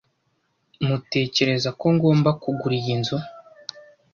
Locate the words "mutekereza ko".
0.85-1.85